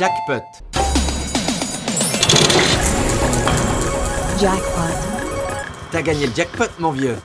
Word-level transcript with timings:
Jackpot. 0.00 0.42
Jackpot. 4.42 4.94
T'as 5.90 6.02
gagné 6.02 6.26
le 6.26 6.32
jackpot, 6.36 6.78
mon 6.78 6.92
vieux. 6.92 7.16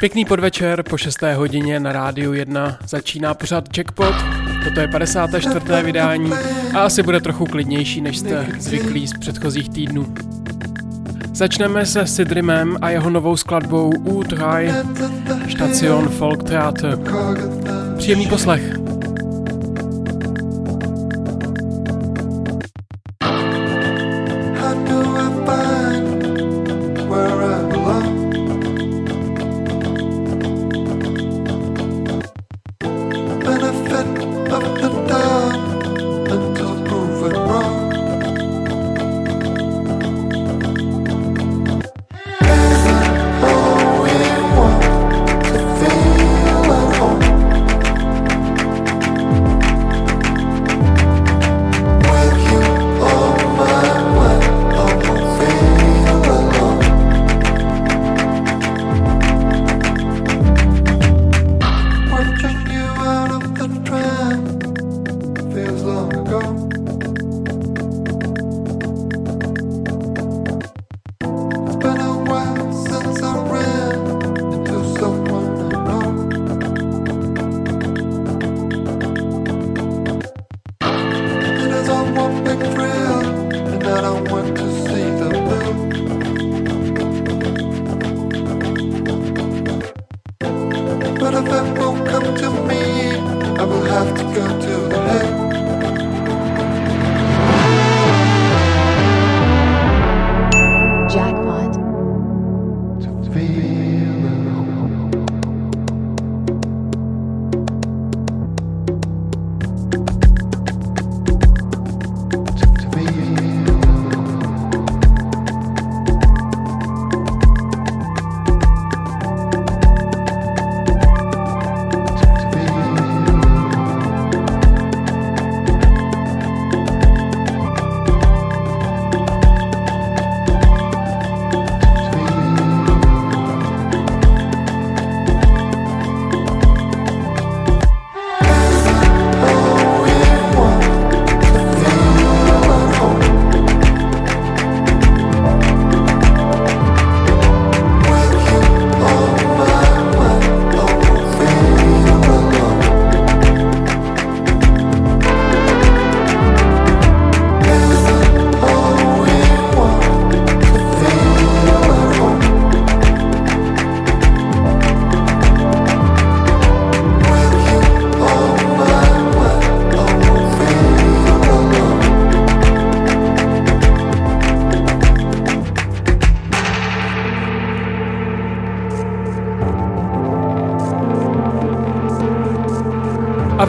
Pěkný 0.00 0.24
podvečer 0.24 0.82
po 0.82 0.96
6. 0.96 1.22
hodině 1.36 1.80
na 1.80 1.92
rádiu 1.92 2.32
1 2.32 2.78
začíná 2.88 3.34
pořád 3.34 3.78
Jackpot. 3.78 4.14
Toto 4.64 4.80
je 4.80 4.88
54. 4.88 5.82
vydání 5.82 6.32
a 6.74 6.80
asi 6.80 7.02
bude 7.02 7.20
trochu 7.20 7.44
klidnější, 7.44 8.00
než 8.00 8.18
jste 8.18 8.46
zvyklí 8.58 9.06
z 9.06 9.18
předchozích 9.18 9.68
týdnů. 9.68 10.14
Začneme 11.32 11.86
se 11.86 12.06
Sidrimem 12.06 12.76
a 12.82 12.90
jeho 12.90 13.10
novou 13.10 13.36
skladbou 13.36 13.90
U3 13.90 14.72
Station 15.50 16.08
Folk 16.08 16.44
Theater. 16.44 16.98
Příjemný 17.96 18.26
poslech. 18.26 18.75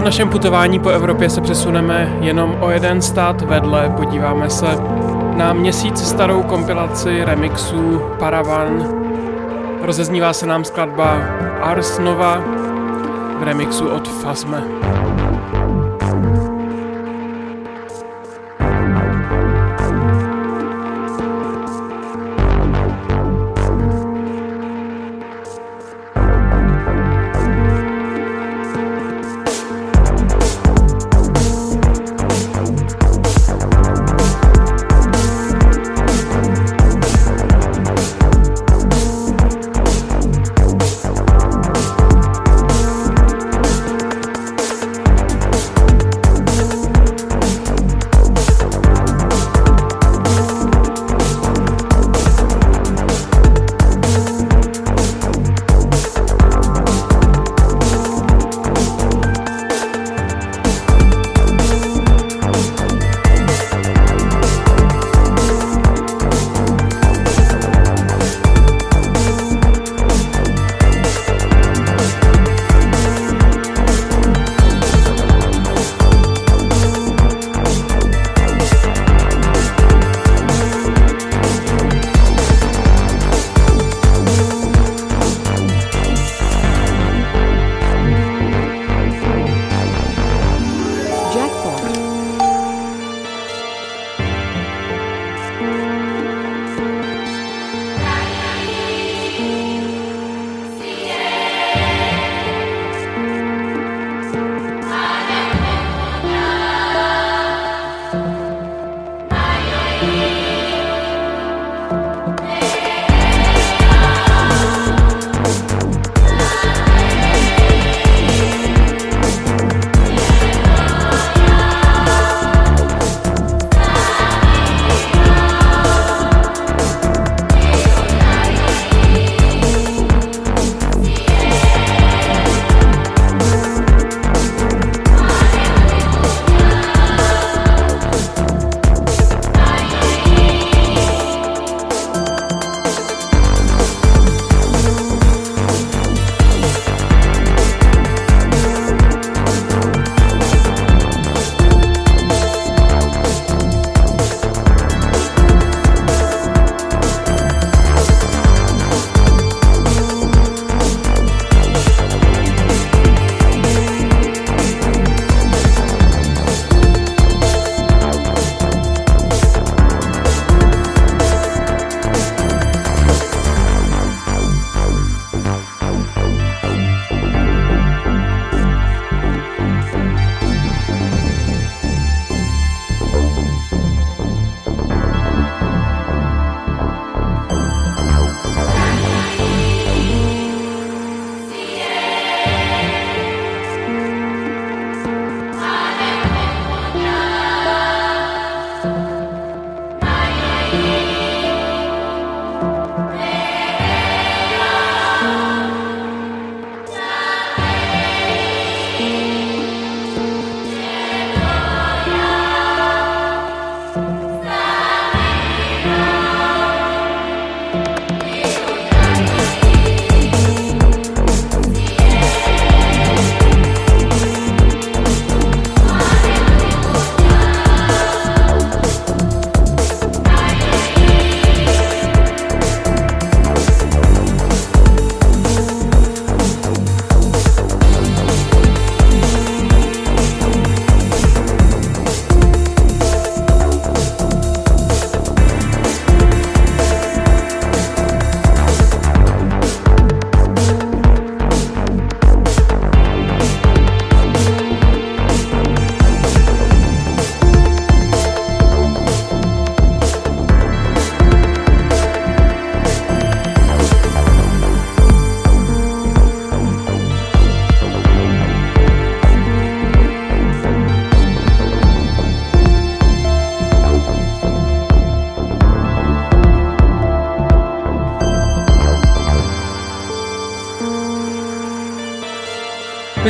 Našem 0.08 0.30
putování 0.30 0.80
po 0.80 0.90
Evropě 0.90 1.30
se 1.30 1.42
přesuneme 1.42 2.18
jenom 2.22 2.58
o 2.60 2.70
jeden 2.70 3.02
stát 3.02 3.42
vedle. 3.42 3.94
Podíváme 3.98 4.50
se 4.50 4.66
na 5.36 5.54
měsíc 5.54 6.08
starou 6.08 6.44
kompilaci 6.44 7.26
remixů 7.26 8.02
Paravan. 8.20 8.88
Rozeznívá 9.82 10.34
se 10.34 10.46
nám 10.46 10.64
skladba 10.64 11.22
Ars 11.62 12.00
Nova 12.00 12.44
v 13.40 13.44
remixu 13.44 13.88
od 13.88 14.08
Fasme. 14.08 14.64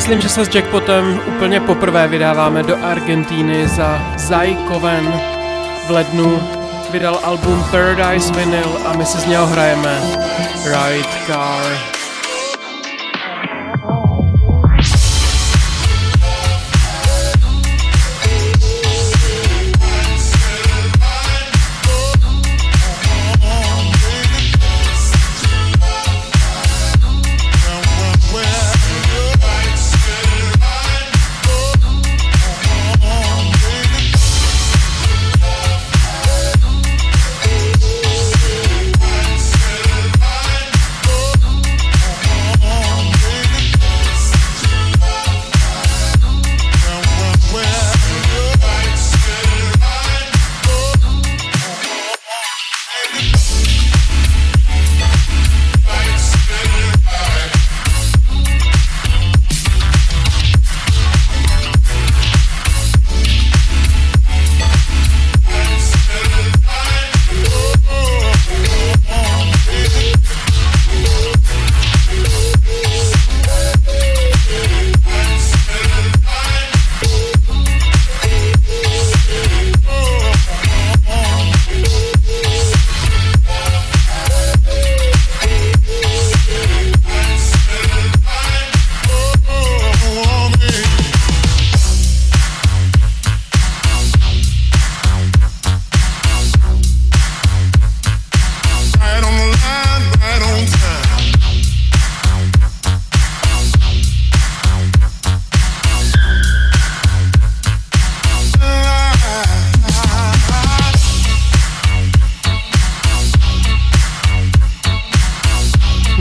Myslím, 0.07 0.21
že 0.21 0.30
se 0.30 0.45
s 0.45 0.56
Jackpotem 0.56 1.21
úplně 1.27 1.59
poprvé 1.59 2.07
vydáváme 2.07 2.63
do 2.63 2.86
Argentíny 2.86 3.68
za 3.68 4.13
Zajkoven. 4.18 5.21
V 5.88 5.89
lednu 5.89 6.39
vydal 6.92 7.19
album 7.24 7.65
Paradise 7.71 8.33
Vinyl 8.33 8.77
a 8.86 8.94
my 8.94 9.06
si 9.06 9.18
z 9.18 9.25
něho 9.25 9.48
hrajeme 9.48 10.01
Ride 10.63 11.09
Car. 11.27 11.96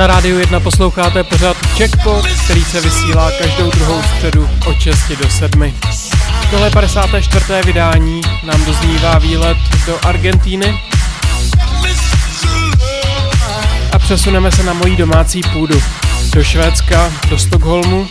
Rádiu 0.06 0.38
1 0.38 0.60
posloucháte 0.60 1.24
pořád 1.24 1.56
Jackpot, 1.78 2.26
který 2.44 2.64
se 2.64 2.80
vysílá 2.80 3.30
každou 3.38 3.70
druhou 3.70 4.02
středu 4.02 4.48
od 4.66 4.80
6 4.80 4.98
do 5.08 5.30
7. 5.30 5.74
Tohle 6.50 6.70
54. 6.70 7.44
vydání 7.64 8.20
nám 8.42 8.64
doznívá 8.64 9.18
výlet 9.18 9.56
do 9.86 9.98
Argentíny 10.06 10.80
a 13.92 13.98
přesuneme 13.98 14.52
se 14.52 14.62
na 14.62 14.72
mojí 14.72 14.96
domácí 14.96 15.40
půdu, 15.52 15.82
do 16.34 16.44
Švédska, 16.44 17.12
do 17.30 17.38
Stockholmu, 17.38 18.08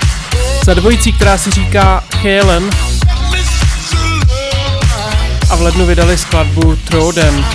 za 0.65 0.73
dvojicí, 0.73 1.13
která 1.13 1.37
si 1.37 1.51
říká 1.51 2.03
Helen 2.21 2.69
a 5.49 5.55
v 5.55 5.61
lednu 5.61 5.85
vydali 5.85 6.17
skladbu 6.17 6.75
Troden. 6.75 7.45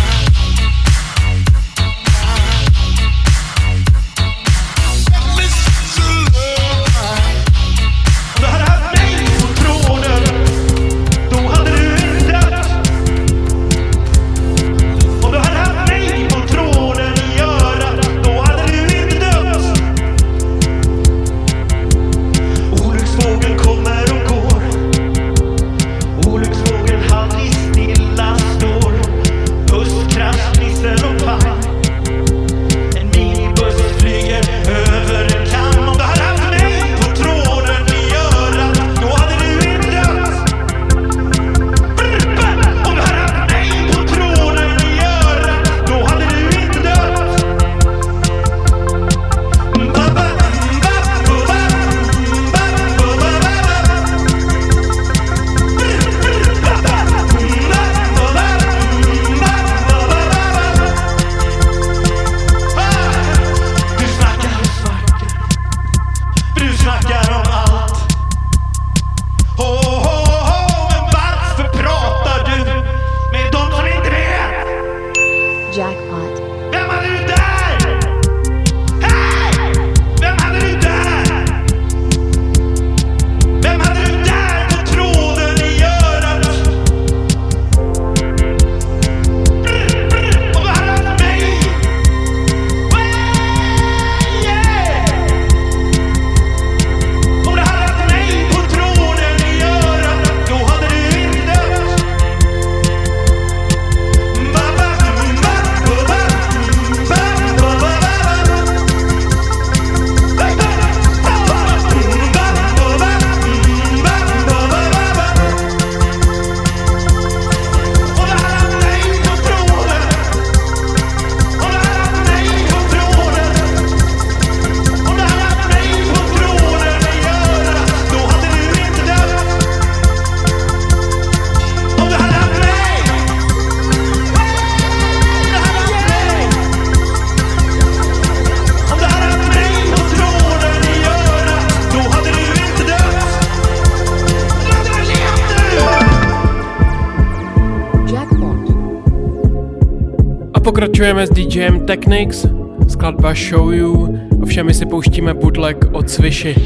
Pokračujeme 150.81 151.27
s 151.27 151.31
DJem 151.31 151.87
Technics, 151.87 152.47
skladba 152.89 153.35
Show 153.35 153.69
You, 153.73 154.17
ovšem 154.43 154.67
my 154.67 154.75
si 154.75 154.89
pouštíme 154.89 155.35
bootleg 155.37 155.77
od 155.93 156.09
Swishy. 156.09 156.57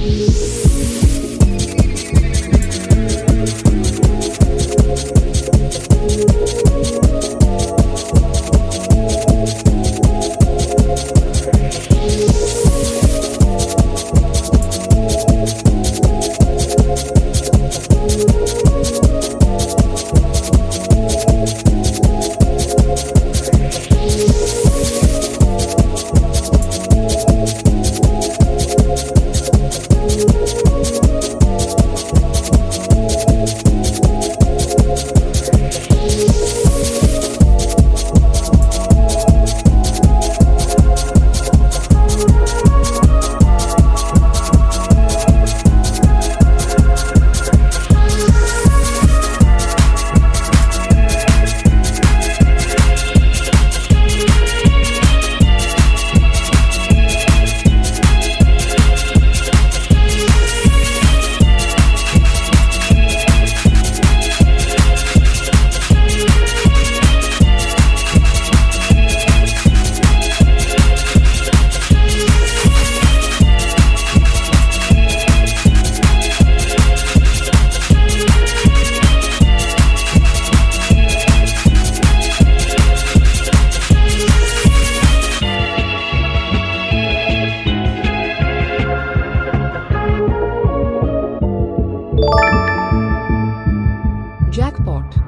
Jackpot. 94.54 95.18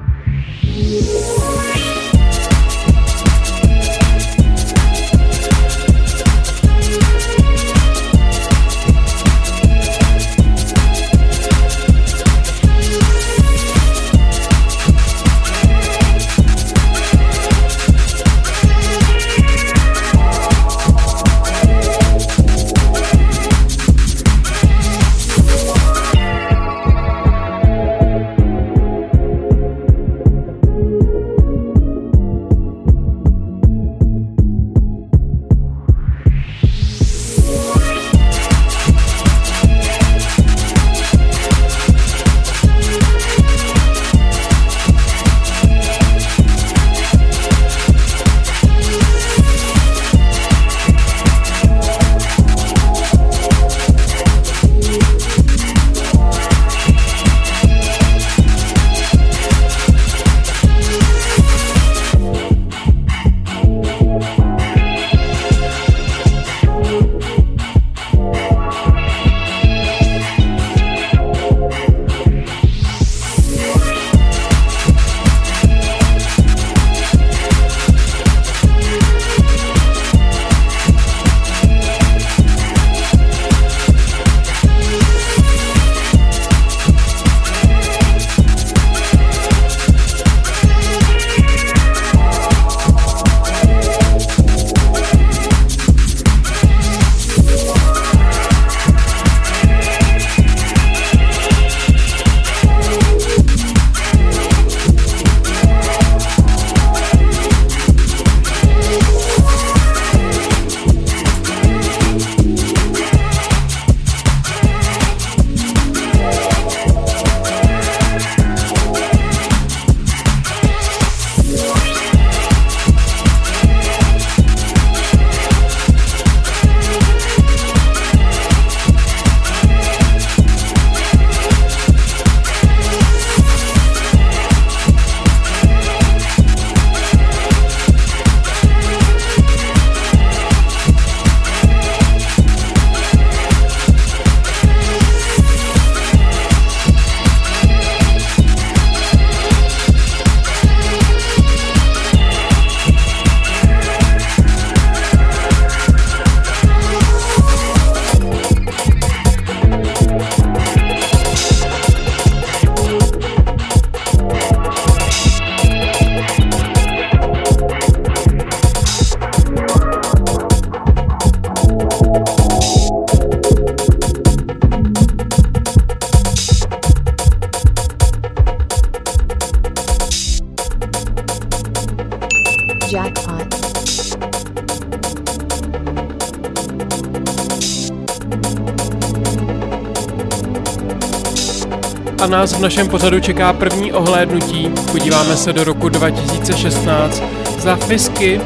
Našem 192.67 192.89
pořadu 192.89 193.19
čeká 193.19 193.53
první 193.53 193.93
ohlédnutí. 193.93 194.71
Podíváme 194.91 195.37
se 195.37 195.53
do 195.53 195.63
roku 195.63 195.89
2016 195.89 197.23
za 197.59 197.75
Fisky 197.75 198.41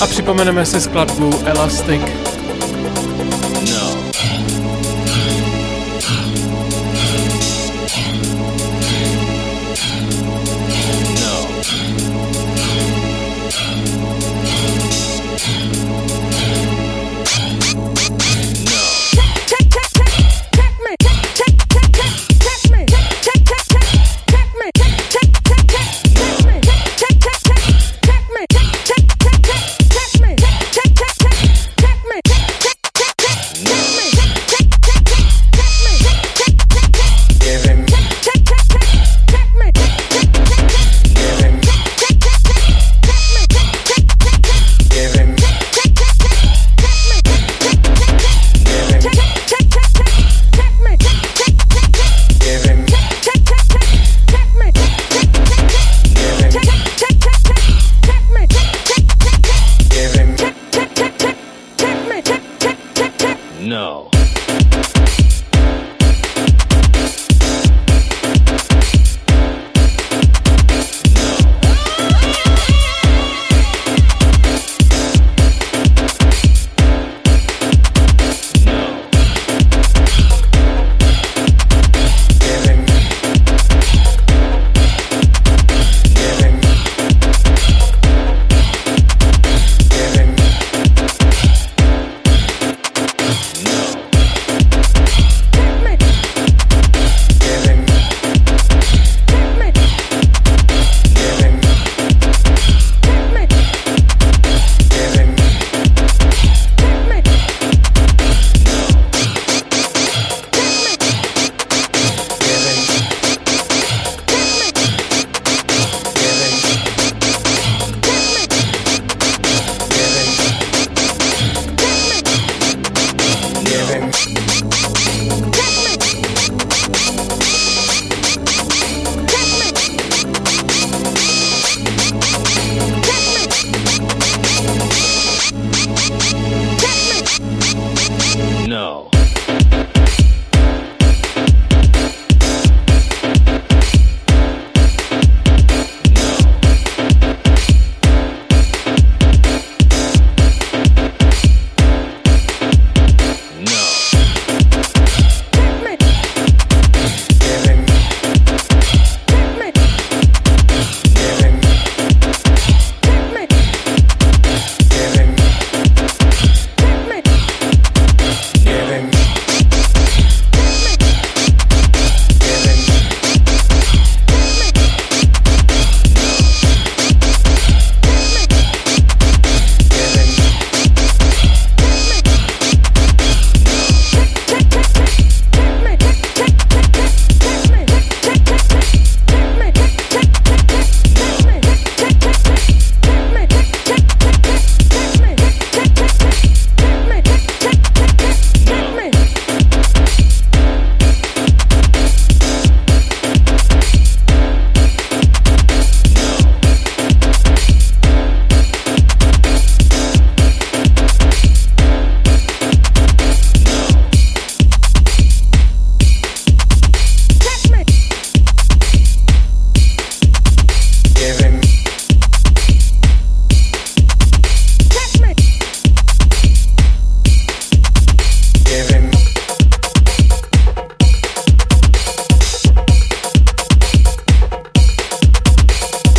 a 0.00 0.06
připomeneme 0.06 0.66
si 0.66 0.80
skladbu 0.80 1.30
Elastic. 1.44 2.31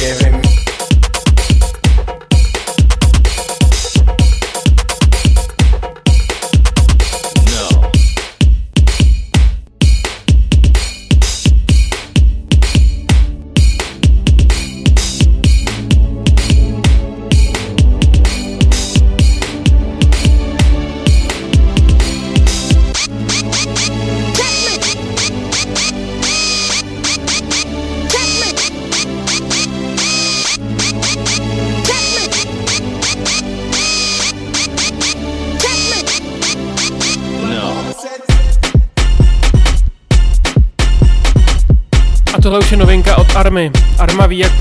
Give 0.04 0.20
him. 0.20 0.62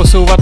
посылувати 0.03 0.42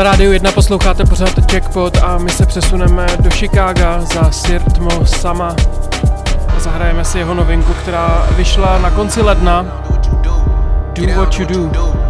Na 0.00 0.04
rádiu 0.04 0.32
1 0.32 0.52
posloucháte 0.52 1.04
pořád 1.04 1.52
Jackpot 1.52 1.96
a 1.96 2.18
my 2.18 2.30
se 2.30 2.46
přesuneme 2.46 3.06
do 3.20 3.30
Chicaga 3.30 4.00
za 4.00 4.30
Sirtmo 4.30 5.06
Sama 5.06 5.56
a 6.56 6.60
zahrajeme 6.60 7.04
si 7.04 7.18
jeho 7.18 7.34
novinku, 7.34 7.72
která 7.72 8.26
vyšla 8.36 8.78
na 8.78 8.90
konci 8.90 9.22
ledna. 9.22 9.82
Do 10.94 11.06
what 11.16 11.38
you 11.38 11.46
do. 11.46 12.09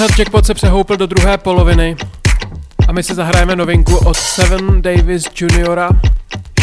Pořád 0.00 0.18
Jackpot 0.18 0.46
se 0.46 0.54
přehoupil 0.54 0.96
do 0.96 1.06
druhé 1.06 1.38
poloviny 1.38 1.96
a 2.88 2.92
my 2.92 3.02
si 3.02 3.14
zahrajeme 3.14 3.56
novinku 3.56 3.96
od 3.96 4.16
Seven 4.16 4.82
Davis 4.82 5.24
Juniora 5.40 5.88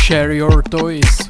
Share 0.05 0.35
Your 0.35 0.63
Toys. 0.69 1.26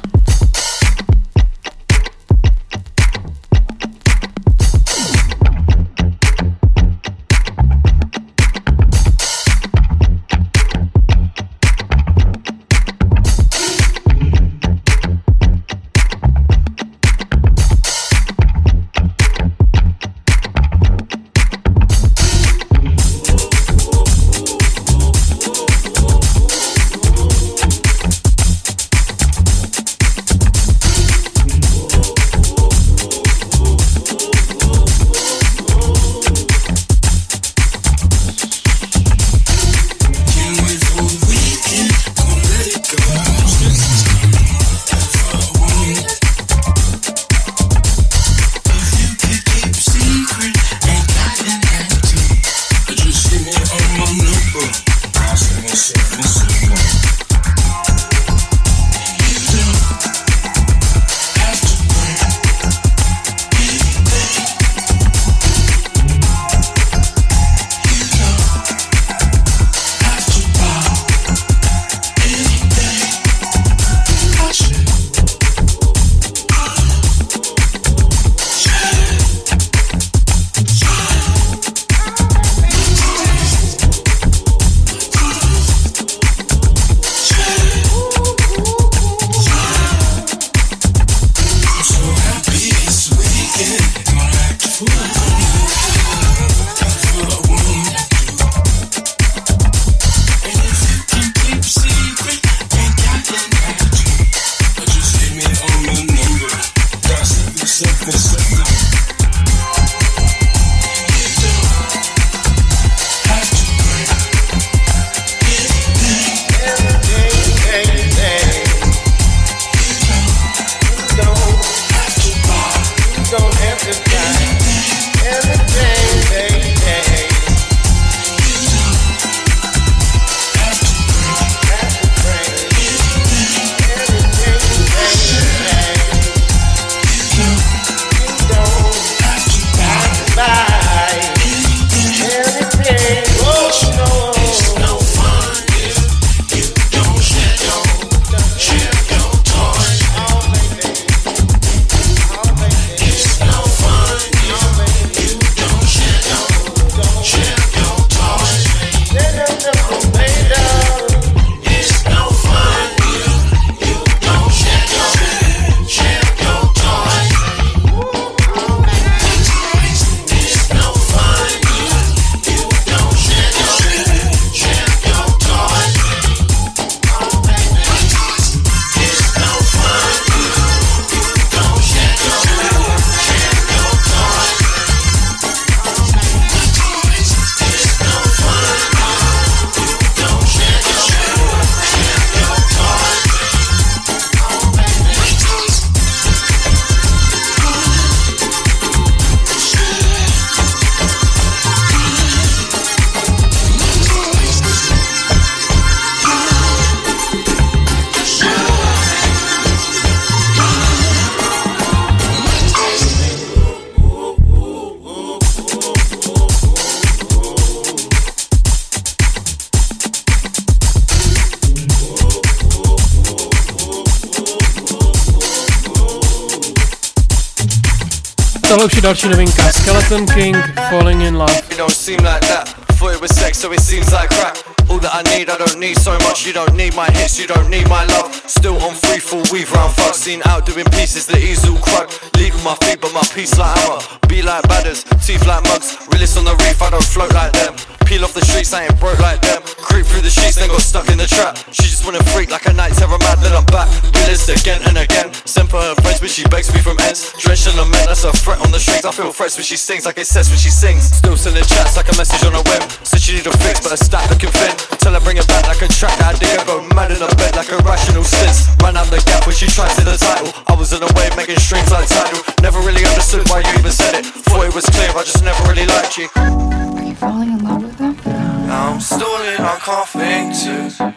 Už 228.76 228.94
je 228.94 229.02
další 229.02 229.28
novinka. 229.28 229.72
Skeleton 229.72 230.26
King, 230.26 230.56
Falling 230.90 231.22
in 231.22 231.36
Love. 231.36 231.54
You 231.70 231.76
don't 231.76 231.90
seem 231.90 232.16
like 232.16 232.46
that. 232.48 232.68
Thought 232.98 233.14
it 233.14 233.20
was 233.20 233.30
sex, 233.34 233.58
so 233.58 233.72
it 233.72 233.80
seems 233.80 234.12
like 234.12 234.28
crap. 234.28 234.56
All 234.90 234.98
that 234.98 235.14
I 235.14 235.22
need, 235.36 235.48
I 235.48 235.56
don't 235.56 235.78
need 235.78 235.98
so 235.98 236.12
much. 236.12 236.46
You 236.46 236.52
don't 236.52 236.74
need 236.74 236.94
my 236.94 237.06
hits, 237.06 237.38
you 237.38 237.46
don't 237.46 237.70
need 237.70 237.88
my 237.88 238.04
love. 238.04 238.34
Still 238.46 238.76
on 238.82 238.94
free 238.94 239.20
fall, 239.20 239.42
weave 239.52 239.72
round 239.72 239.94
fuck. 239.94 240.14
Seen 240.14 240.42
out 240.44 240.66
doing 240.66 240.86
pieces, 240.86 241.26
the 241.26 241.38
easel 241.38 241.76
crud. 241.76 242.08
Lead 242.36 242.54
my 242.64 242.74
feet, 242.84 243.00
but 243.00 243.12
my 243.12 243.22
piece 243.34 243.58
like 243.58 243.78
hammer. 243.78 244.00
Be 244.28 244.42
like 244.42 244.62
badders, 244.68 245.04
teeth 245.26 245.46
like 245.46 245.62
mugs. 245.64 245.96
Realist 246.12 246.36
on 246.36 246.44
the 246.44 246.54
reef, 246.64 246.82
I 246.82 246.90
don't 246.90 247.04
float 247.04 247.32
like 247.32 247.52
them. 247.52 247.97
Peel 248.08 248.24
off 248.24 248.32
the 248.32 248.40
streets, 248.40 248.72
I 248.72 248.88
ain't 248.88 248.96
broke 248.96 249.20
like 249.20 249.36
them. 249.44 249.60
Creep 249.84 250.08
through 250.08 250.24
the 250.24 250.32
sheets, 250.32 250.56
then 250.56 250.72
got 250.72 250.80
stuck 250.80 251.12
in 251.12 251.20
the 251.20 251.28
trap. 251.28 251.60
She 251.76 251.92
just 251.92 252.08
wanna 252.08 252.24
freak 252.32 252.48
like 252.48 252.64
a 252.64 252.72
night 252.72 252.96
terror 252.96 253.20
mad, 253.20 253.36
then 253.44 253.52
I'm 253.52 253.68
back. 253.68 253.84
Realist 254.16 254.48
again 254.48 254.80
and 254.88 254.96
again. 254.96 255.28
Sent 255.44 255.68
for 255.68 255.76
her 255.76 255.92
friends, 256.00 256.16
but 256.16 256.32
she 256.32 256.40
begs 256.48 256.72
me 256.72 256.80
from 256.80 256.96
ends. 257.04 257.36
Drenched 257.36 257.68
in 257.68 257.76
the 257.76 257.84
men, 257.84 258.08
that's 258.08 258.24
a 258.24 258.32
threat 258.32 258.64
on 258.64 258.72
the 258.72 258.80
strings. 258.80 259.04
I 259.04 259.12
feel 259.12 259.28
threats 259.28 259.60
when 259.60 259.68
she 259.68 259.76
sings, 259.76 260.08
like 260.08 260.16
it 260.16 260.24
says 260.24 260.48
when 260.48 260.56
she 260.56 260.72
sings. 260.72 261.04
Still 261.20 261.36
sending 261.36 261.60
chats 261.68 262.00
like 262.00 262.08
a 262.08 262.16
message 262.16 262.40
on 262.48 262.56
a 262.56 262.64
whim. 262.64 262.80
Said 263.04 263.20
she 263.20 263.36
need 263.36 263.44
a 263.44 263.52
fix, 263.60 263.84
but 263.84 263.92
a 263.92 264.00
stack 264.00 264.24
looking 264.32 264.56
thin. 264.56 264.72
Tell 265.04 265.12
her 265.12 265.20
bring 265.20 265.36
it 265.36 265.44
back 265.44 265.68
like 265.68 265.84
a 265.84 265.88
track 265.92 266.16
that 266.24 266.32
I 266.32 266.38
dig 266.40 266.48
her 266.56 266.64
go 266.64 266.80
mad 266.96 267.12
in 267.12 267.20
a 267.20 267.28
bed 267.36 267.60
like 267.60 267.68
a 267.68 267.78
rational 267.84 268.24
sense. 268.24 268.72
Ran 268.80 268.96
out 268.96 269.12
the 269.12 269.20
gap 269.28 269.44
when 269.44 269.52
she 269.52 269.68
tried 269.68 269.92
to 270.00 270.08
the 270.08 270.16
title. 270.16 270.48
I 270.64 270.72
was 270.72 270.96
in 270.96 271.04
a 271.04 271.10
way 271.12 271.28
making 271.36 271.60
strings 271.60 271.92
like 271.92 272.08
title. 272.08 272.40
Never 272.64 272.80
really 272.80 273.04
understood 273.04 273.44
why 273.52 273.60
you 273.60 273.72
even 273.76 273.92
said 273.92 274.16
it. 274.16 274.24
Thought 274.48 274.64
it 274.64 274.72
was 274.72 274.88
clear, 274.88 275.12
I 275.12 275.28
just 275.28 275.44
never 275.44 275.60
really 275.68 275.84
liked 275.84 276.16
you 276.16 276.87
falling 277.18 277.50
in 277.50 277.64
love 277.64 277.82
with 277.82 277.98
them? 277.98 278.16
Now 278.24 278.92
I'm 278.92 279.00
stalling, 279.00 279.60
I 279.60 279.76
can't 279.80 280.08
think 280.08 280.54
to. 280.62 281.14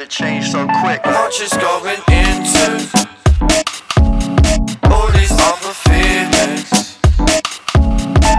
It 0.00 0.10
change 0.10 0.50
so 0.50 0.66
quick? 0.82 1.04
Much 1.04 1.40
is 1.40 1.52
going 1.52 2.00
into 2.10 2.66
all 4.90 5.10
these 5.12 5.32
other 5.32 5.74
feelings. 5.86 6.98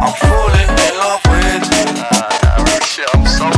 I'm 0.04 0.14
falling 0.24 0.70
in 0.88 0.94
love 1.04 1.24
with 1.32 1.64
you. 1.74 1.86
Ah, 2.12 2.80
shit, 2.84 3.10
I'm 3.14 3.26
so 3.26 3.55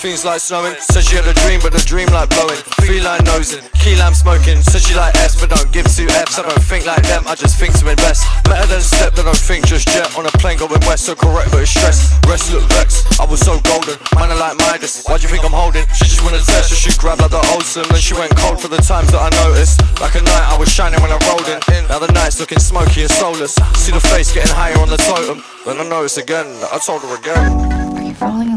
things 0.00 0.24
like 0.24 0.40
snowing. 0.40 0.74
Said 0.80 1.04
she 1.04 1.16
had 1.16 1.28
a 1.28 1.36
dream, 1.44 1.60
but 1.60 1.72
the 1.72 1.84
dream 1.84 2.08
like 2.08 2.32
blowing. 2.32 2.56
Feline 2.80 3.20
nosing, 3.24 3.60
key 3.76 3.94
lamb 4.00 4.14
smoking. 4.14 4.56
Said 4.64 4.80
she 4.80 4.94
like 4.96 5.14
S, 5.20 5.38
but 5.38 5.52
don't 5.52 5.70
give 5.72 5.84
two 5.92 6.08
Fs. 6.08 6.38
I 6.38 6.42
don't 6.42 6.64
think 6.64 6.86
like 6.86 7.04
them, 7.04 7.22
I 7.28 7.34
just 7.34 7.60
think 7.60 7.76
to 7.78 7.84
invest. 7.88 8.24
Better 8.44 8.66
than 8.66 8.80
step, 8.80 9.12
I 9.20 9.22
don't 9.28 9.36
think 9.36 9.66
just 9.66 9.88
jet. 9.88 10.08
On 10.16 10.24
a 10.24 10.32
plane 10.40 10.58
going 10.58 10.72
west, 10.88 11.04
so 11.04 11.14
correct, 11.14 11.52
but 11.52 11.62
it's 11.62 11.70
stress. 11.70 12.16
Rest 12.26 12.52
look 12.52 12.64
vexed, 12.72 13.20
I 13.20 13.24
was 13.28 13.40
so 13.40 13.60
golden. 13.68 13.96
Man, 14.16 14.32
I 14.32 14.36
like 14.40 14.56
Midas. 14.64 15.04
Why 15.04 15.18
do 15.18 15.28
you 15.28 15.30
think 15.30 15.44
I'm 15.44 15.52
holding? 15.52 15.84
She 15.94 16.08
just 16.08 16.24
wanna 16.24 16.40
test, 16.40 16.72
so 16.72 16.74
she 16.74 16.90
grabbed 16.96 17.20
like 17.20 17.30
the 17.30 17.44
wholesome. 17.52 17.86
Then 17.92 18.00
she 18.00 18.14
went 18.14 18.34
cold 18.36 18.60
for 18.60 18.68
the 18.68 18.80
times 18.80 19.12
that 19.12 19.20
I 19.20 19.30
noticed. 19.44 19.84
Like 20.00 20.16
a 20.16 20.22
night, 20.24 20.46
I 20.48 20.56
was 20.56 20.72
shining 20.72 21.00
when 21.04 21.12
I 21.12 21.20
rolled 21.28 21.46
in. 21.46 21.60
Now 21.92 22.00
the 22.00 22.10
night's 22.12 22.40
looking 22.40 22.58
smoky 22.58 23.04
and 23.04 23.10
soulless. 23.10 23.54
See 23.76 23.92
the 23.92 24.00
face 24.00 24.32
getting 24.32 24.52
higher 24.52 24.78
on 24.80 24.88
the 24.88 24.98
totem. 24.98 25.44
Then 25.66 25.76
I 25.76 25.84
noticed 25.84 26.18
again, 26.18 26.48
I 26.72 26.78
told 26.80 27.02
her 27.02 27.14
again. 27.14 27.70
Are 27.94 28.02
you 28.02 28.14
falling 28.14 28.49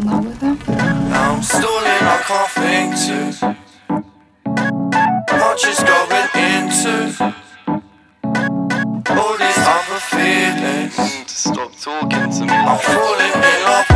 stalling, 1.44 2.04
I 2.16 2.22
can't 2.28 2.52
think 2.52 2.89
too 3.06 3.56
much 5.54 5.66
is 5.68 5.80
going 5.84 6.30
into 6.48 6.96
all 9.20 9.38
these 9.38 9.64
other 9.76 10.02
feelings. 10.14 10.96
to 10.96 11.36
stop 11.50 11.72
talking 11.80 12.32
to 12.32 12.46
me. 12.46 12.54
I'm 12.54 12.80
falling 12.80 13.36
in 13.52 13.64
love 13.66 13.93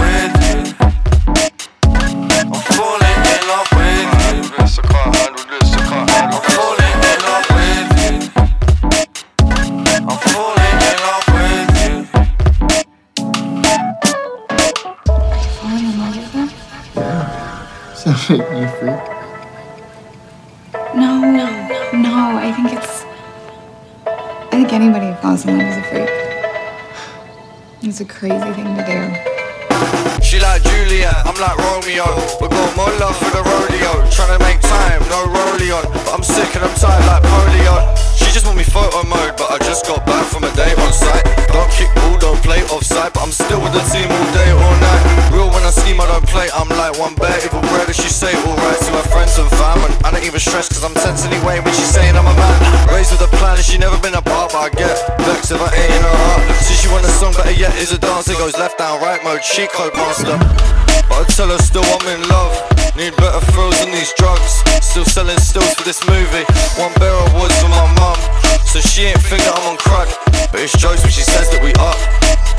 It's 27.88 28.02
a 28.02 28.06
crazy 28.06 28.52
thing 28.52 28.76
to 28.76 28.84
do. 28.84 30.22
She 30.22 30.42
like 30.42 30.62
Juliet, 30.62 31.24
I'm 31.24 31.40
like 31.40 31.56
Romeo. 31.56 32.04
We 32.42 32.50
got 32.50 32.76
more 32.76 32.92
love 33.00 33.16
for 33.16 33.32
the 33.32 33.42
rodeo. 33.42 34.12
Trying 34.12 34.38
to 34.38 34.44
make 34.44 34.60
time, 34.60 35.00
no 35.08 35.24
on. 35.72 35.84
But 35.94 36.14
I'm 36.14 36.22
sick 36.22 36.54
and 36.56 36.66
I'm 36.66 36.76
tired 36.76 37.06
like 37.08 37.24
polio. 37.24 38.07
She 38.38 38.46
just 38.46 38.54
want 38.54 38.62
me 38.62 38.70
photo 38.70 39.02
mode, 39.10 39.34
but 39.34 39.50
I 39.50 39.58
just 39.66 39.90
got 39.90 40.06
back 40.06 40.22
from 40.30 40.46
a 40.46 40.54
day 40.54 40.70
on 40.70 40.94
site. 40.94 41.26
Don't 41.50 41.66
kick 41.74 41.90
ball, 41.98 42.22
don't 42.22 42.38
play 42.46 42.62
offside, 42.70 43.10
but 43.18 43.26
I'm 43.26 43.34
still 43.34 43.58
with 43.58 43.74
the 43.74 43.82
team 43.90 44.06
all 44.06 44.30
day, 44.30 44.54
all 44.54 44.78
night. 44.78 45.34
Real 45.34 45.50
when 45.50 45.66
I 45.66 45.74
scheme, 45.74 45.98
I 45.98 46.06
don't 46.06 46.22
play. 46.30 46.46
I'm 46.54 46.70
like 46.70 47.02
one 47.02 47.18
bet, 47.18 47.42
evil 47.42 47.66
bread, 47.74 47.90
she 47.90 48.06
say 48.06 48.30
alright 48.46 48.78
to 48.78 48.92
her 48.94 49.08
friends 49.10 49.42
and 49.42 49.50
fam. 49.58 49.82
And 49.82 49.94
I 50.06 50.14
don't 50.14 50.22
even 50.22 50.38
stress, 50.38 50.70
cause 50.70 50.86
I'm 50.86 50.94
tense 51.02 51.26
anyway 51.26 51.58
when 51.66 51.74
she's 51.74 51.90
saying 51.90 52.14
I'm 52.14 52.30
a 52.30 52.36
man. 52.38 52.58
Raised 52.94 53.10
with 53.10 53.26
a 53.26 53.32
plan, 53.42 53.58
and 53.58 53.66
she 53.66 53.82
never 53.82 53.98
been 54.06 54.14
apart, 54.14 54.54
but 54.54 54.62
I 54.62 54.70
get 54.70 54.94
vexed 55.26 55.50
if 55.50 55.58
I 55.58 55.74
ain't 55.74 55.98
in 55.98 56.04
her 56.06 56.18
heart. 56.30 56.62
See, 56.62 56.78
she 56.78 56.94
want 56.94 57.10
a 57.10 57.14
song, 57.18 57.34
better 57.34 57.58
yet 57.58 57.74
is 57.82 57.90
a 57.90 57.98
dance. 57.98 58.30
It 58.30 58.38
goes 58.38 58.54
left 58.54 58.78
down, 58.78 59.02
right 59.02 59.18
mode, 59.26 59.42
cheat 59.42 59.74
code 59.74 59.98
master. 59.98 60.38
But 61.10 61.26
I 61.26 61.34
tell 61.34 61.50
her 61.50 61.58
still 61.58 61.82
I'm 61.90 62.06
in 62.06 62.22
love. 62.30 62.54
Need 62.94 63.18
better 63.18 63.42
thrills 63.54 63.82
than 63.82 63.90
these 63.90 64.14
drugs. 64.14 64.62
Still 64.86 65.06
selling 65.06 65.38
stills 65.38 65.74
for 65.74 65.84
this 65.84 66.06
movie. 66.06 66.46
One 66.78 66.94
barrel 67.02 67.26
woods 67.34 67.54
for 67.62 67.70
my 67.70 67.86
mum. 67.98 68.27
So 68.66 68.80
she 68.80 69.04
ain't 69.04 69.22
think 69.24 69.44
that 69.44 69.56
I'm 69.58 69.68
on 69.72 69.78
crack. 69.78 70.10
But 70.52 70.62
it's 70.62 70.78
jokes 70.78 71.02
when 71.04 71.12
she 71.12 71.22
says 71.22 71.50
that 71.52 71.62
we 71.64 71.74
up. 71.80 71.98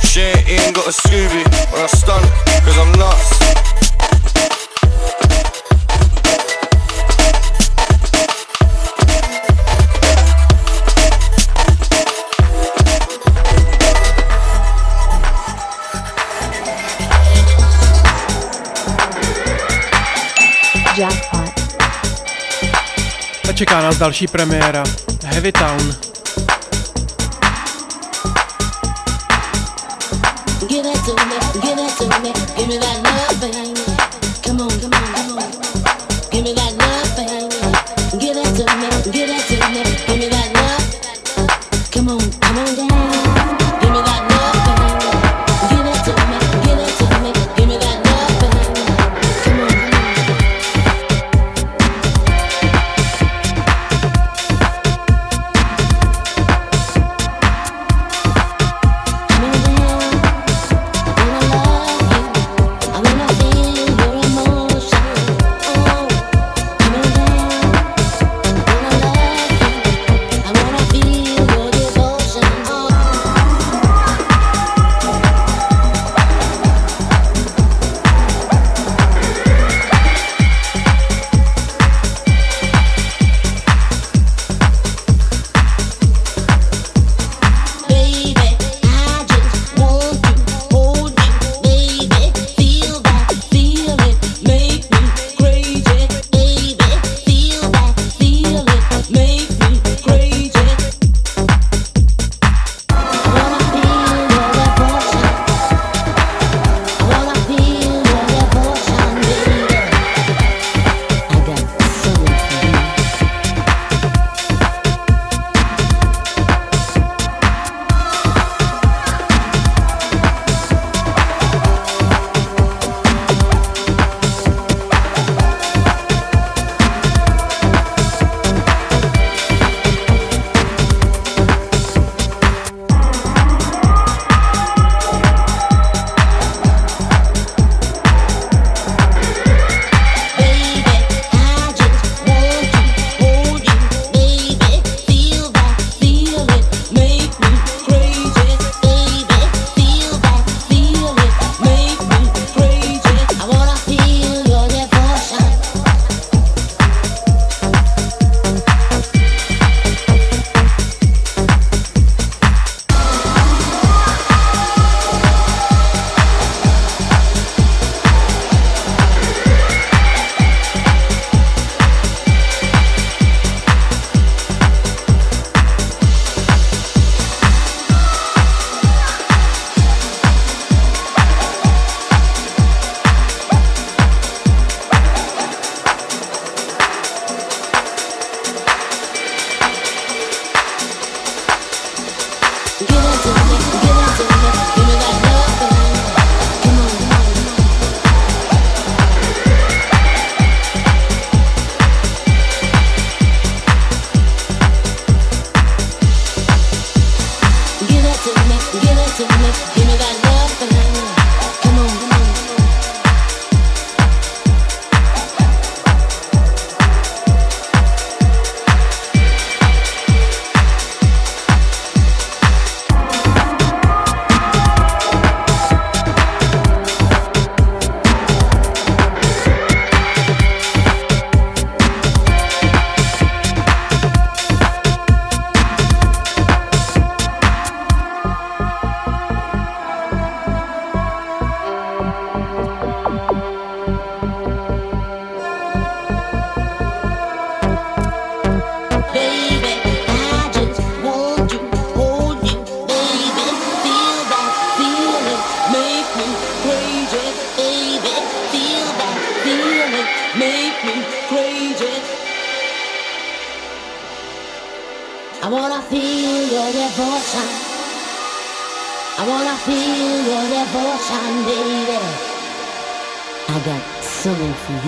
She 0.04 0.20
ain't 0.20 0.48
even 0.48 0.72
got 0.72 0.86
a 0.86 0.92
Scooby. 0.92 1.44
When 1.72 1.82
I 1.82 1.86
stun, 1.86 2.22
cause 2.64 2.78
I'm 2.78 2.92
nuts. 2.98 3.38
Jackpot. 20.98 21.54
A 23.48 23.52
čeká 23.52 23.82
nás 23.82 23.98
další 23.98 24.26
premiéra. 24.26 24.82
Heavy 25.38 25.52
Town. 25.52 26.17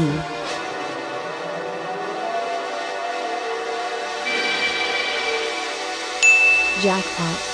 You. 0.00 0.22
Jackpot. 6.82 7.49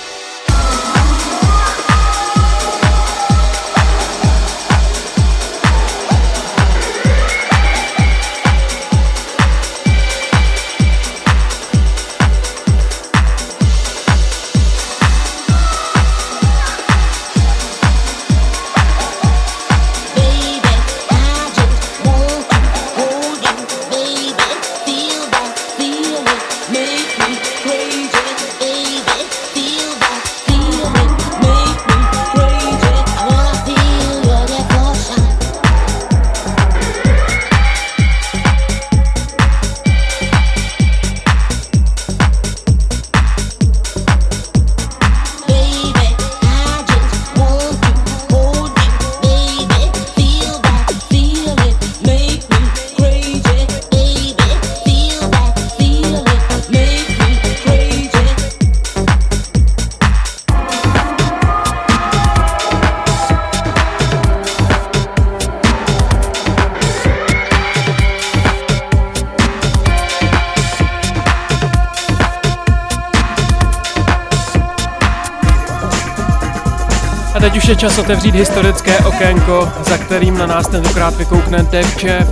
Už 77.57 77.67
je 77.67 77.75
čas 77.75 77.97
otevřít 77.97 78.35
historické 78.35 78.97
okénko, 78.97 79.69
za 79.89 79.97
kterým 79.97 80.37
na 80.37 80.45
nás 80.45 80.67
tentokrát 80.67 81.15
vykoukne 81.15 81.63
Dev 81.63 82.03
Jeff 82.03 82.27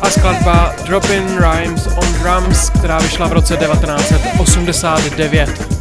a 0.00 0.10
skladba 0.10 0.74
Droppin' 0.86 1.38
Rhymes 1.38 1.86
on 1.86 2.12
Drums, 2.12 2.70
která 2.70 2.98
vyšla 2.98 3.28
v 3.28 3.32
roce 3.32 3.56
1989. 3.56 5.80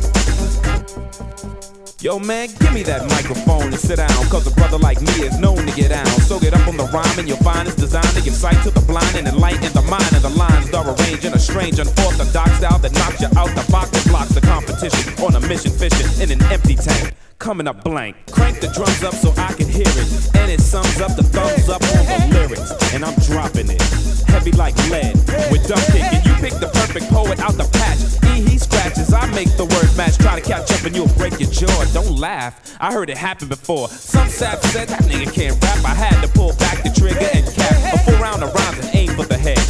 Yo, 2.01 2.19
man, 2.19 2.47
give 2.59 2.71
me 2.71 2.83
that 2.83 3.09
microphone 3.09 3.63
and 3.63 3.79
sit 3.79 3.97
down. 3.97 4.29
Cause 4.29 4.47
a 4.47 4.51
brother 4.55 4.87
like 4.87 5.01
me 5.01 5.27
is 5.27 5.39
known 5.39 5.57
to 5.57 5.71
get 5.75 5.89
down. 5.89 6.21
So 6.27 6.39
get 6.39 6.53
up 6.53 6.67
on 6.67 6.77
the 6.77 6.83
rhyme 6.83 7.19
and 7.19 7.27
you'll 7.27 7.43
find 7.43 7.67
it's 7.67 7.75
designed 7.75 8.15
to 8.15 8.21
give 8.21 8.35
sight 8.35 8.63
to 8.63 8.71
the 8.71 8.81
blind 8.87 9.15
and 9.15 9.27
enlighten 9.27 9.73
the 9.73 9.81
mind. 9.81 10.15
And 10.15 10.23
the 10.23 10.29
lines 10.29 10.73
are 10.73 10.85
arranged 10.85 11.25
in 11.25 11.33
a 11.33 11.39
strange, 11.39 11.79
unorthodox 11.79 12.57
style 12.57 12.79
that 12.79 12.93
knocks 12.93 13.21
you 13.21 13.27
out 13.35 13.55
the 13.55 13.71
box 13.71 13.91
and 13.99 14.11
blocks 14.11 14.33
the 14.33 14.41
competition. 14.41 15.13
On 15.23 15.35
a 15.35 15.39
mission, 15.47 15.71
fishing 15.71 16.23
in 16.23 16.31
an 16.31 16.41
empty 16.51 16.75
tank. 16.75 17.13
Coming 17.39 17.67
up 17.67 17.85
blank. 17.85 18.17
Crank 18.31 18.59
the 18.59 18.67
drums 18.67 19.01
up 19.01 19.13
so 19.13 19.31
I 19.37 19.53
can 19.53 19.67
hear 19.67 19.87
it. 19.87 20.35
And 20.35 20.51
it 20.51 20.59
sums 20.59 20.99
up 20.99 21.15
the 21.15 21.23
thumbs 21.23 21.69
up 21.69 21.81
on 21.81 22.05
the 22.05 22.35
lyrics. 22.35 22.71
And 22.93 23.05
I'm 23.05 23.15
dropping 23.23 23.71
it. 23.71 23.81
Heavy 24.27 24.51
like 24.51 24.75
lead. 24.91 25.15
With 25.49 25.65
dumb 25.65 25.79
kicking, 25.87 26.19
you 26.27 26.35
pick 26.43 26.59
the 26.59 26.69
perfect 26.73 27.07
poet 27.07 27.39
out 27.39 27.55
the 27.55 27.63
patch. 27.71 28.19
E 28.35 28.43
he 28.43 28.57
scratches, 28.57 29.13
I 29.13 29.25
make 29.31 29.55
the 29.55 29.63
word 29.63 29.87
match. 29.95 30.17
Try 30.17 30.39
to 30.39 30.45
catch 30.45 30.69
up 30.71 30.83
and 30.83 30.93
you'll 30.93 31.15
break 31.15 31.39
your 31.39 31.49
jaw. 31.49 31.85
Don't 31.93 32.19
laugh, 32.19 32.75
I 32.81 32.91
heard 32.91 33.09
it 33.09 33.17
happen 33.17 33.47
before. 33.47 33.87
Some 33.87 34.27
sap 34.27 34.59
said 34.75 34.89
that 34.89 35.03
nigga 35.03 35.33
can't 35.33 35.55
rap. 35.63 35.79
I 35.85 35.95
had 35.95 36.19
to 36.21 36.27
pull 36.27 36.53
back 36.59 36.83
the 36.83 36.91
trigger 36.91 37.29
and 37.33 37.47
cap 37.55 37.93
a 37.93 37.97
full 38.03 38.19
round 38.19 38.43
of 38.43 38.53
rhymes 38.53 38.85
and 38.85 38.95
aim 38.95 39.15
for 39.15 39.23
the 39.23 39.37
head. 39.37 39.63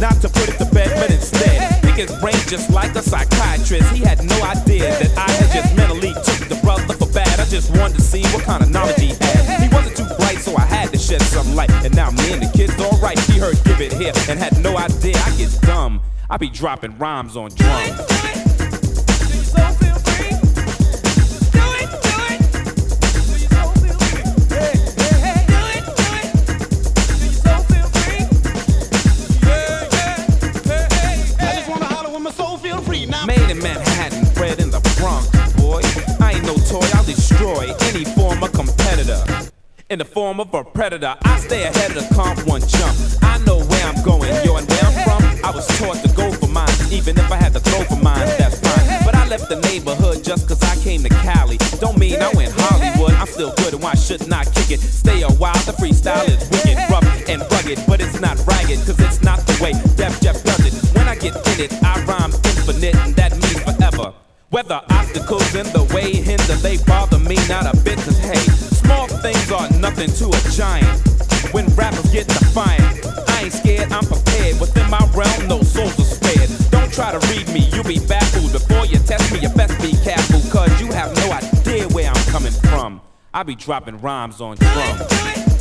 Not 0.00 0.16
to 0.22 0.28
put 0.30 0.48
it 0.48 0.56
to 0.56 0.64
bed, 0.72 0.88
but 0.96 1.10
instead, 1.12 1.69
his 2.00 2.18
brain 2.18 2.40
just 2.46 2.70
like 2.70 2.94
a 2.96 3.02
psychiatrist. 3.02 3.92
He 3.92 4.00
had 4.00 4.24
no 4.24 4.42
idea 4.42 4.88
that 4.88 5.12
I 5.18 5.30
had 5.30 5.52
just 5.52 5.76
mentally 5.76 6.14
took 6.14 6.48
the 6.48 6.58
brother 6.62 6.94
for 6.94 7.06
bad. 7.12 7.38
I 7.38 7.44
just 7.44 7.76
wanted 7.76 7.96
to 7.96 8.02
see 8.02 8.22
what 8.32 8.42
kind 8.44 8.62
of 8.62 8.70
knowledge 8.70 9.00
he 9.00 9.08
had. 9.08 9.60
He 9.60 9.68
wasn't 9.68 9.96
too 9.96 10.14
bright, 10.16 10.38
so 10.38 10.56
I 10.56 10.62
had 10.62 10.90
to 10.92 10.98
shed 10.98 11.20
some 11.22 11.54
light. 11.54 11.70
And 11.84 11.94
now 11.94 12.10
me 12.10 12.32
and 12.32 12.42
the 12.42 12.50
kid's 12.56 12.78
alright. 12.80 13.18
He 13.20 13.38
heard 13.38 13.62
give 13.64 13.80
it 13.80 13.92
here 13.92 14.12
and 14.28 14.38
had 14.38 14.58
no 14.62 14.78
idea 14.78 15.16
I 15.18 15.36
get 15.36 15.56
dumb. 15.62 16.00
I 16.30 16.38
be 16.38 16.48
dropping 16.48 16.96
rhymes 16.96 17.36
on 17.36 17.50
drums. 17.54 18.19
Destroy 37.14 37.74
any 37.88 38.04
former 38.04 38.48
competitor. 38.48 39.22
In 39.88 39.98
the 39.98 40.04
form 40.04 40.38
of 40.38 40.54
a 40.54 40.62
predator, 40.62 41.16
I 41.22 41.40
stay 41.40 41.64
ahead 41.64 41.96
of 41.96 42.08
the 42.08 42.14
comp 42.14 42.46
one 42.46 42.60
jump. 42.60 42.96
I 43.22 43.38
know 43.38 43.58
where 43.58 43.84
I'm 43.86 44.00
going, 44.04 44.30
yo, 44.44 44.56
and 44.56 44.68
where 44.70 44.84
I'm 44.84 44.96
from. 45.02 45.22
I 45.44 45.50
was 45.50 45.66
taught 45.78 45.96
to 46.04 46.08
go 46.14 46.30
for 46.30 46.46
mine, 46.46 46.70
even 46.92 47.18
if 47.18 47.32
I 47.32 47.36
had 47.36 47.52
to 47.54 47.60
throw 47.60 47.82
for 47.84 47.96
mine, 47.96 48.26
that's 48.38 48.60
fine. 48.60 49.02
But 49.04 49.16
I 49.16 49.26
left 49.26 49.48
the 49.48 49.56
neighborhood 49.56 50.22
just 50.22 50.46
cause 50.46 50.62
I 50.62 50.76
came 50.84 51.02
to 51.02 51.08
Cali. 51.08 51.56
Don't 51.80 51.98
mean 51.98 52.22
I 52.22 52.30
went 52.34 52.52
Hollywood, 52.54 53.14
I'm 53.14 53.26
still 53.26 53.52
good 53.56 53.74
and 53.74 53.82
why 53.82 53.94
should 53.94 54.28
not 54.28 54.46
kick 54.54 54.70
it? 54.70 54.80
Stay 54.80 55.22
a 55.22 55.28
while, 55.42 55.58
the 55.66 55.72
freestyle 55.72 56.28
is 56.28 56.38
wicked, 56.50 56.78
rough 56.90 57.08
and 57.28 57.42
rugged, 57.50 57.82
but 57.88 58.00
it's 58.00 58.20
not 58.20 58.38
ragged, 58.46 58.78
cause 58.86 59.00
it's 59.00 59.22
not 59.22 59.40
the 59.48 59.58
way 59.62 59.72
Def 59.96 60.20
Jeff 60.20 60.42
does 60.44 60.62
it. 60.68 60.74
When 60.94 61.08
I 61.08 61.16
get 61.16 61.34
in 61.34 61.58
it, 61.66 61.72
I 61.82 62.04
rhyme 62.04 62.19
Whether 64.50 64.80
obstacles 64.90 65.54
in 65.54 65.66
the 65.66 65.84
way 65.94 66.10
hinder, 66.12 66.56
they 66.56 66.76
bother 66.78 67.20
me 67.20 67.36
not 67.46 67.72
a 67.72 67.76
bit, 67.84 67.98
cause 67.98 68.18
hey, 68.18 68.34
small 68.82 69.06
things 69.06 69.52
are 69.52 69.70
nothing 69.78 70.10
to 70.18 70.26
a 70.26 70.40
giant. 70.50 70.90
When 71.54 71.66
rappers 71.76 72.10
get 72.10 72.26
defiant, 72.26 72.82
I 73.30 73.44
ain't 73.44 73.52
scared, 73.52 73.92
I'm 73.92 74.04
prepared. 74.04 74.58
Within 74.58 74.90
my 74.90 75.06
realm, 75.14 75.46
no 75.46 75.62
souls 75.62 75.96
are 76.00 76.02
spared. 76.02 76.50
Don't 76.72 76.92
try 76.92 77.12
to 77.12 77.24
read 77.28 77.46
me, 77.54 77.70
you'll 77.72 77.84
be 77.84 78.00
baffled. 78.00 78.50
Before 78.50 78.86
you 78.86 78.98
test 78.98 79.32
me, 79.32 79.38
you 79.38 79.50
best 79.50 79.80
be 79.80 79.92
careful, 80.02 80.42
cause 80.50 80.80
you 80.80 80.90
have 80.90 81.14
no 81.14 81.30
idea 81.30 81.86
where 81.94 82.10
I'm 82.10 82.24
coming 82.26 82.52
from. 82.52 83.00
I 83.32 83.44
be 83.44 83.54
dropping 83.54 84.00
rhymes 84.00 84.40
on 84.40 84.56
drums. 84.56 85.59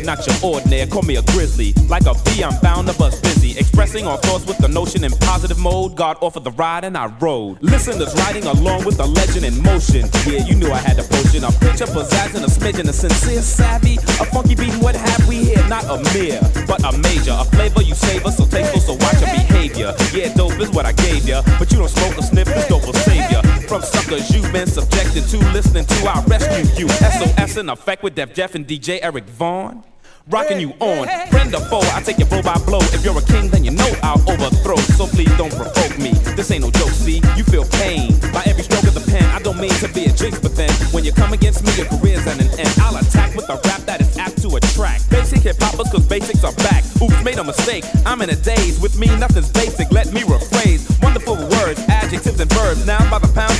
Not 0.00 0.26
your 0.26 0.36
ordinary, 0.42 0.88
call 0.88 1.02
me 1.02 1.16
a 1.16 1.22
grizzly. 1.22 1.74
Like 1.88 2.06
a 2.06 2.14
bee, 2.24 2.42
I'm 2.42 2.58
bound 2.60 2.88
to 2.88 2.94
buzz 2.94 3.20
busy. 3.20 3.58
Expressing 3.58 4.06
our 4.06 4.16
thoughts 4.18 4.46
with 4.46 4.58
the 4.58 4.68
notion 4.68 5.04
in 5.04 5.12
positive 5.12 5.58
mode. 5.58 5.96
God 5.96 6.16
offered 6.20 6.44
the 6.44 6.50
ride 6.52 6.84
and 6.84 6.96
I 6.96 7.06
rode. 7.20 7.62
Listeners 7.62 8.14
riding 8.16 8.44
along 8.44 8.84
with 8.84 8.96
the 8.96 9.06
legend 9.06 9.44
in 9.44 9.62
motion. 9.62 10.08
Yeah, 10.26 10.44
you 10.46 10.54
knew 10.54 10.70
I 10.72 10.78
had 10.78 10.96
the 10.96 11.04
potion. 11.04 11.44
A 11.44 11.52
picture, 11.52 11.86
pizzazz, 11.86 12.34
and 12.34 12.44
a 12.44 12.48
smidgen. 12.48 12.88
A 12.88 12.92
sincere 12.92 13.42
savvy. 13.42 13.96
A 14.20 14.24
funky 14.32 14.54
beat, 14.54 14.74
what 14.82 14.96
have 14.96 15.28
we 15.28 15.44
here? 15.44 15.66
Not 15.68 15.84
a 15.84 15.98
mere, 16.14 16.40
but 16.66 16.82
a 16.84 16.96
major. 16.98 17.36
A 17.38 17.44
flavor 17.44 17.82
you 17.82 17.94
savor, 17.94 18.30
so 18.30 18.46
tasteful, 18.46 18.80
so 18.80 18.92
watch 18.94 19.20
your 19.20 19.30
behavior. 19.30 19.94
Yeah, 20.12 20.32
dope 20.34 20.58
is 20.60 20.70
what 20.70 20.86
I 20.86 20.92
gave 20.92 21.28
ya. 21.28 21.42
But 21.58 21.70
you 21.70 21.78
don't 21.78 21.88
smoke 21.88 22.18
or 22.18 22.22
sniff, 22.22 22.48
this 22.48 22.66
dope 22.68 22.86
will 22.86 22.94
save 22.94 23.30
ya. 23.30 23.31
From 23.72 23.80
suckers 23.80 24.28
you've 24.30 24.52
been 24.52 24.66
subjected 24.66 25.26
to, 25.28 25.38
listening 25.54 25.86
to, 25.86 25.94
I 26.06 26.22
rescue 26.26 26.84
you. 26.84 26.88
SOS 26.90 27.56
in 27.56 27.70
effect 27.70 28.02
with 28.02 28.14
Def 28.14 28.34
Jeff 28.34 28.54
and 28.54 28.68
DJ 28.68 28.98
Eric 29.00 29.24
Vaughn. 29.24 29.82
Rocking 30.28 30.60
you 30.60 30.70
on, 30.78 31.08
friend 31.30 31.52
or 31.54 31.60
foe, 31.66 31.80
I 31.80 32.02
take 32.02 32.18
your 32.18 32.28
blow 32.28 32.42
by 32.42 32.54
blow. 32.66 32.78
If 32.92 33.02
you're 33.02 33.18
a 33.18 33.22
king, 33.22 33.48
then 33.48 33.64
you 33.64 33.72
know 33.72 33.90
I'll 34.02 34.20
overthrow. 34.30 34.76
So 34.76 35.06
please 35.06 35.34
don't 35.36 35.50
provoke 35.50 35.98
me. 35.98 36.12
This 36.36 36.50
ain't 36.50 36.62
no 36.62 36.70
joke, 36.70 36.90
see? 36.90 37.22
You 37.34 37.42
feel 37.42 37.64
pain 37.82 38.12
by 38.32 38.44
every 38.46 38.62
stroke 38.62 38.84
of 38.84 38.94
the 38.94 39.02
pen. 39.10 39.24
I 39.34 39.40
don't 39.40 39.58
mean 39.58 39.74
to 39.80 39.88
be 39.88 40.04
a 40.04 40.12
jinx, 40.12 40.38
but 40.38 40.54
then 40.54 40.70
when 40.92 41.04
you 41.04 41.12
come 41.12 41.32
against 41.32 41.64
me, 41.64 41.74
your 41.74 41.86
career's 41.86 42.24
at 42.26 42.38
an 42.38 42.46
end. 42.60 42.70
I'll 42.78 42.96
attack 42.96 43.34
with 43.34 43.48
a 43.50 43.58
rap 43.66 43.80
that 43.90 44.00
is 44.00 44.16
apt 44.16 44.40
to 44.42 44.54
attract. 44.54 45.10
Basic 45.10 45.40
hip 45.40 45.56
hoppers, 45.58 45.90
cause 45.90 46.06
basics 46.06 46.44
are 46.44 46.54
back. 46.62 46.84
Oops, 47.02 47.24
made 47.24 47.38
a 47.38 47.44
mistake. 47.44 47.84
I'm 48.06 48.22
in 48.22 48.30
a 48.30 48.36
daze. 48.36 48.78
With 48.78 48.96
me, 48.98 49.08
nothing's 49.16 49.50
basic. 49.50 49.90
Let 49.90 50.12
me 50.12 50.20
rephrase. 50.20 50.86
Wonderful 51.02 51.34
words, 51.34 51.80
adjectives, 51.88 52.38
and 52.38 52.52
verbs. 52.52 52.86
Now 52.86 53.02
by 53.10 53.18
the 53.18 53.32
pound, 53.34 53.51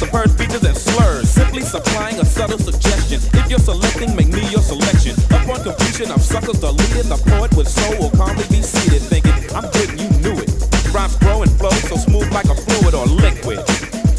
suckers 6.32 6.60
deleted. 6.60 7.06
The 7.12 7.20
poet 7.28 7.54
with 7.54 7.68
soul 7.68 7.98
will 7.98 8.10
calmly 8.10 8.44
be 8.48 8.62
seated, 8.62 9.02
thinking, 9.02 9.36
I'm 9.54 9.68
good, 9.70 9.90
you 10.00 10.08
knew 10.24 10.40
it. 10.40 10.48
Rhymes 10.92 11.16
grow 11.16 11.42
and 11.42 11.52
flow 11.52 11.70
so 11.92 11.96
smooth 11.96 12.32
like 12.32 12.46
a 12.46 12.54
fluid 12.54 12.94
or 12.94 13.06
liquid. 13.06 13.58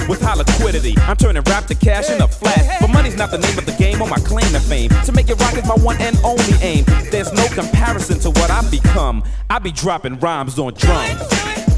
With 0.08 0.22
high 0.22 0.36
liquidity, 0.36 0.96
I'm 1.00 1.16
turning 1.16 1.42
rap 1.44 1.66
to 1.68 1.76
cash 1.76 2.10
in 2.10 2.22
a 2.22 2.28
flash. 2.28 2.80
But 2.80 2.90
money's 2.92 3.18
not 3.18 3.32
the 3.32 3.40
name 3.40 3.58
of 3.58 3.66
the 3.66 3.72
game 3.74 4.02
or 4.02 4.08
my 4.08 4.18
claim 4.18 4.46
to 4.52 4.60
fame. 4.60 4.90
To 5.06 5.12
make 5.12 5.30
it 5.30 5.40
rock 5.40 5.58
is 5.58 5.66
my 5.66 5.76
one 5.76 5.98
and 6.02 6.18
only 6.24 6.54
aim. 6.62 6.86
There's 7.10 7.32
no 7.34 7.48
comparison 7.48 8.20
to 8.20 8.30
what 8.30 8.52
I've 8.52 8.70
become. 8.70 9.24
I 9.50 9.60
be 9.60 9.72
dropping 9.72 10.20
rhymes 10.20 10.60
on 10.60 10.74
drums. 10.74 11.73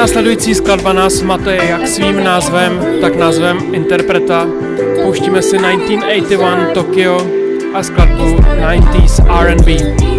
Následující 0.00 0.54
skladba 0.54 0.92
nás 0.92 1.22
mate 1.22 1.56
jak 1.56 1.88
svým 1.88 2.24
názvem, 2.24 2.86
tak 3.00 3.16
názvem 3.16 3.74
interpreta. 3.74 4.46
Pouštíme 5.02 5.42
si 5.42 5.58
1981 5.58 6.70
Tokyo 6.74 7.26
a 7.74 7.82
skladbu 7.82 8.24
90s 8.24 9.40
R&B. 9.40 10.09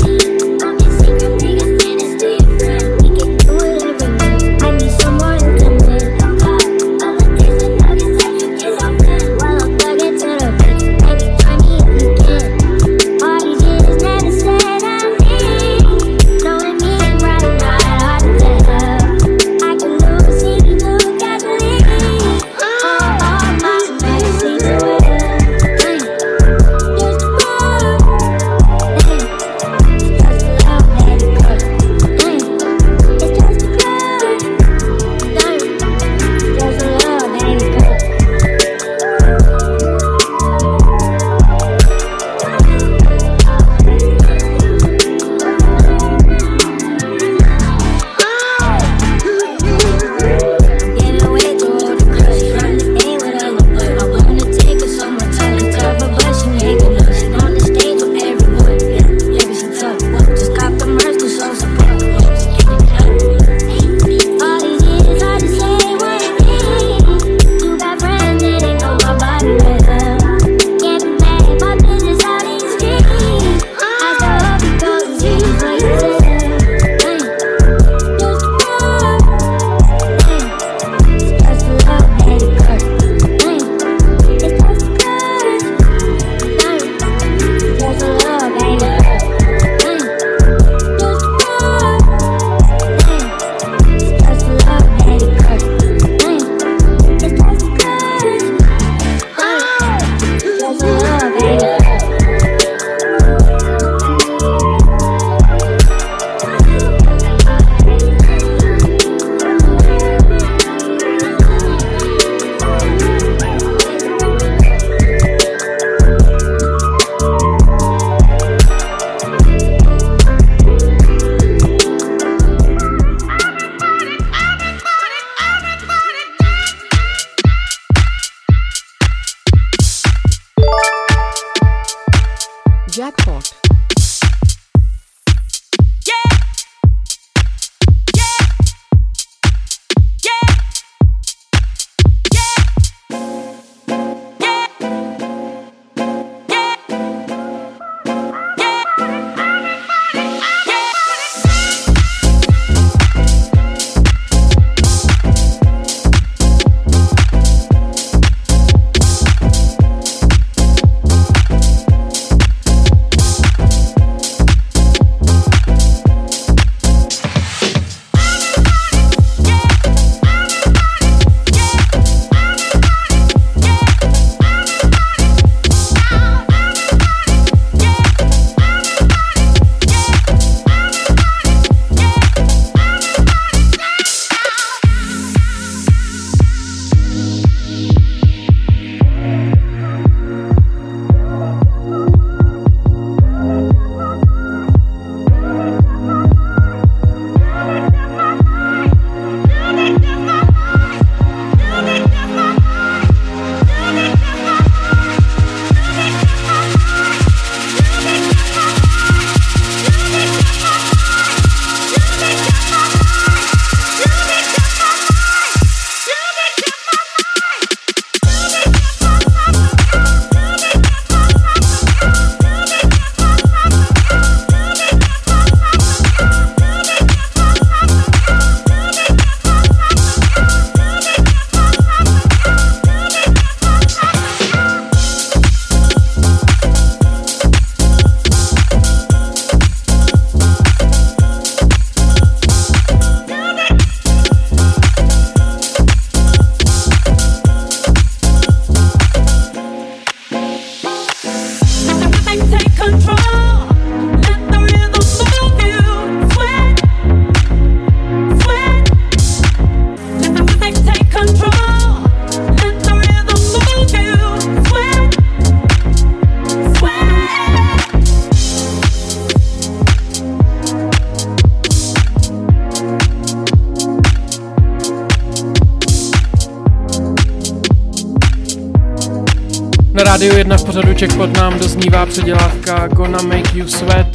Na 280.01 280.05
rádiu 280.05 280.37
1 280.37 280.57
v 280.57 280.65
pořadu 280.65 280.93
Checkpot 280.99 281.37
nám 281.37 281.59
doznívá 281.59 282.05
předělávka 282.05 282.87
Gonna 282.87 283.19
Make 283.21 283.57
You 283.57 283.67
Sweat 283.67 284.07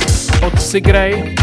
od 0.47 0.63
Sigray. 0.63 1.37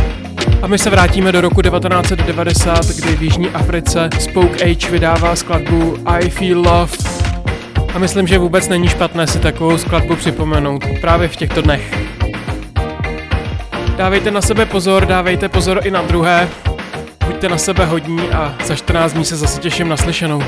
A 0.61 0.67
my 0.67 0.77
se 0.77 0.89
vrátíme 0.89 1.31
do 1.31 1.41
roku 1.41 1.61
1990, 1.61 2.85
kdy 2.85 3.15
v 3.15 3.21
Jižní 3.21 3.49
Africe 3.49 4.09
Spoke 4.19 4.63
Age 4.63 4.91
vydává 4.91 5.35
skladbu 5.35 5.97
I 6.05 6.29
Feel 6.29 6.57
Love. 6.57 6.91
A 7.93 7.99
myslím, 7.99 8.27
že 8.27 8.37
vůbec 8.37 8.69
není 8.69 8.87
špatné 8.87 9.27
si 9.27 9.39
takovou 9.39 9.77
skladbu 9.77 10.15
připomenout 10.15 10.83
právě 11.01 11.27
v 11.27 11.35
těchto 11.35 11.61
dnech. 11.61 11.97
Dávejte 13.97 14.31
na 14.31 14.41
sebe 14.41 14.65
pozor, 14.65 15.05
dávejte 15.05 15.49
pozor 15.49 15.79
i 15.83 15.91
na 15.91 16.01
druhé. 16.01 16.49
Buďte 17.27 17.49
na 17.49 17.57
sebe 17.57 17.85
hodní 17.85 18.29
a 18.29 18.55
za 18.65 18.75
14 18.75 19.13
dní 19.13 19.25
se 19.25 19.35
zase 19.35 19.61
těším 19.61 19.89
na 19.89 19.97
slyšenou. 19.97 20.43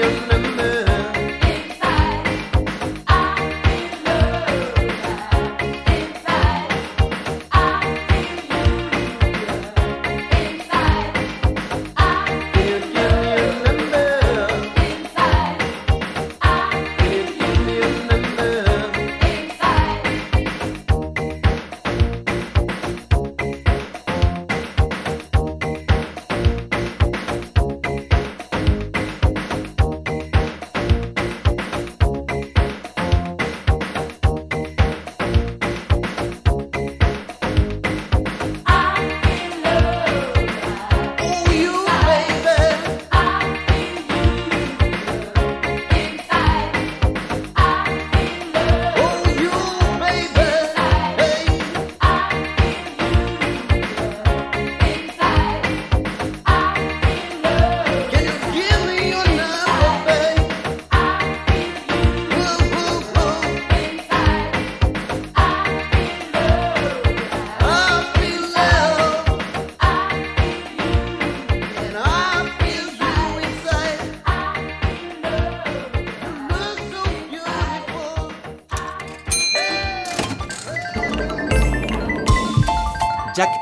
You. 0.00 0.30
give 0.30 0.39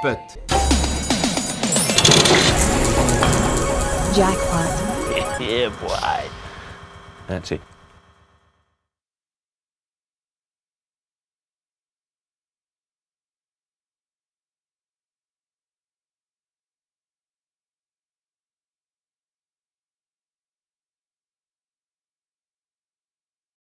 Jackpot. 0.03 0.39
Jackpot. 4.15 4.85
Yeah, 5.41 5.69
boy. 5.69 6.29
That's 7.29 7.53
it. 7.53 7.61